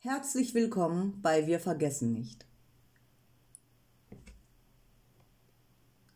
[0.00, 2.46] Herzlich willkommen bei Wir vergessen nicht.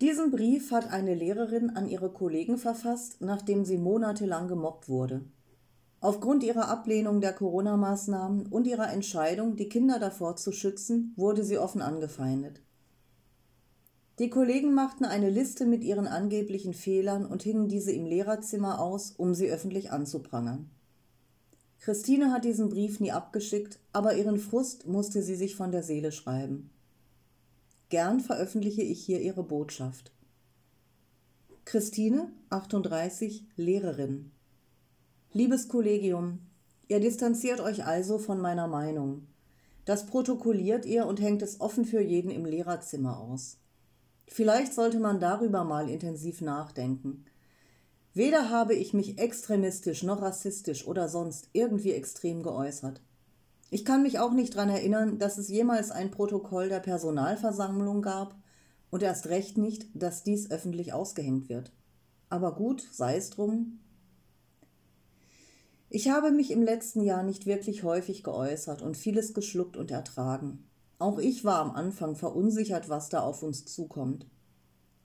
[0.00, 5.24] Diesen Brief hat eine Lehrerin an ihre Kollegen verfasst, nachdem sie monatelang gemobbt wurde.
[6.00, 11.58] Aufgrund ihrer Ablehnung der Corona-Maßnahmen und ihrer Entscheidung, die Kinder davor zu schützen, wurde sie
[11.58, 12.62] offen angefeindet.
[14.20, 19.10] Die Kollegen machten eine Liste mit ihren angeblichen Fehlern und hingen diese im Lehrerzimmer aus,
[19.10, 20.70] um sie öffentlich anzuprangern.
[21.82, 26.12] Christine hat diesen Brief nie abgeschickt, aber ihren Frust musste sie sich von der Seele
[26.12, 26.70] schreiben.
[27.88, 30.12] Gern veröffentliche ich hier ihre Botschaft.
[31.64, 34.30] Christine, 38, Lehrerin.
[35.32, 36.38] Liebes Kollegium,
[36.86, 39.26] ihr distanziert euch also von meiner Meinung.
[39.84, 43.56] Das protokolliert ihr und hängt es offen für jeden im Lehrerzimmer aus.
[44.28, 47.24] Vielleicht sollte man darüber mal intensiv nachdenken.
[48.14, 53.00] Weder habe ich mich extremistisch noch rassistisch oder sonst irgendwie extrem geäußert.
[53.70, 58.36] Ich kann mich auch nicht daran erinnern, dass es jemals ein Protokoll der Personalversammlung gab
[58.90, 61.72] und erst recht nicht, dass dies öffentlich ausgehängt wird.
[62.28, 63.78] Aber gut, sei es drum,
[65.94, 70.66] ich habe mich im letzten Jahr nicht wirklich häufig geäußert und vieles geschluckt und ertragen.
[70.98, 74.26] Auch ich war am Anfang verunsichert, was da auf uns zukommt.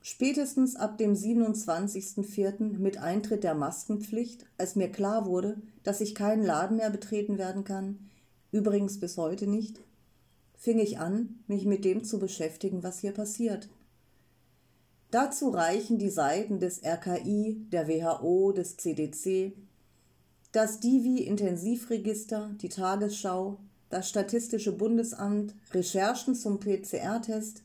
[0.10, 2.78] Spätestens ab dem 27.04.
[2.78, 7.66] mit Eintritt der Maskenpflicht, als mir klar wurde, dass ich keinen Laden mehr betreten werden
[7.66, 8.08] kann,
[8.54, 9.82] übrigens bis heute nicht,
[10.56, 13.68] fing ich an, mich mit dem zu beschäftigen, was hier passiert.
[15.12, 19.58] Dazu reichen die Seiten des RKI, der WHO, des CDC,
[20.54, 27.64] das Divi-Intensivregister, die Tagesschau, das Statistische Bundesamt, Recherchen zum PCR-Test,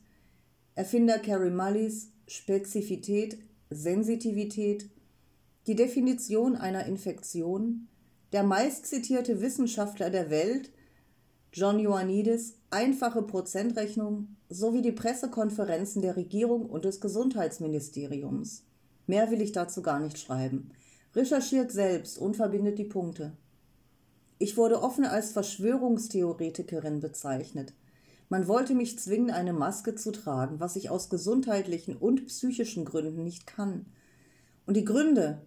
[0.75, 3.37] Erfinder Carrie Mullis, Spezifität,
[3.69, 4.89] Sensitivität,
[5.67, 7.87] die Definition einer Infektion,
[8.31, 10.71] der meistzitierte Wissenschaftler der Welt,
[11.51, 18.63] John Ioannidis, einfache Prozentrechnung sowie die Pressekonferenzen der Regierung und des Gesundheitsministeriums.
[19.05, 20.71] Mehr will ich dazu gar nicht schreiben
[21.15, 23.33] recherchiert selbst und verbindet die Punkte.
[24.39, 27.73] Ich wurde offen als Verschwörungstheoretikerin bezeichnet.
[28.33, 33.23] Man wollte mich zwingen, eine Maske zu tragen, was ich aus gesundheitlichen und psychischen Gründen
[33.23, 33.85] nicht kann.
[34.65, 35.43] Und die Gründe,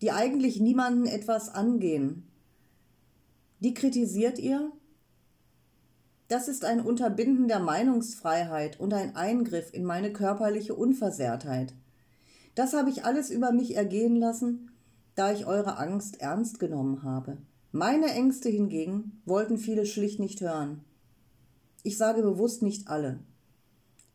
[0.00, 2.26] die eigentlich niemanden etwas angehen,
[3.60, 4.72] die kritisiert ihr?
[6.28, 11.74] Das ist ein Unterbinden der Meinungsfreiheit und ein Eingriff in meine körperliche Unversehrtheit.
[12.54, 14.70] Das habe ich alles über mich ergehen lassen,
[15.14, 17.36] da ich eure Angst ernst genommen habe.
[17.70, 20.82] Meine Ängste hingegen wollten viele schlicht nicht hören.
[21.86, 23.20] Ich sage bewusst nicht alle.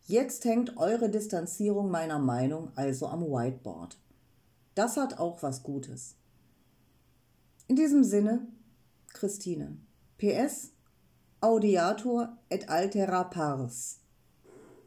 [0.05, 3.95] Jetzt hängt eure Distanzierung meiner Meinung also am Whiteboard.
[4.73, 6.15] Das hat auch was Gutes.
[7.67, 8.47] In diesem Sinne,
[9.13, 9.77] Christine.
[10.17, 10.71] PS
[11.41, 13.98] Audiator et altera pars.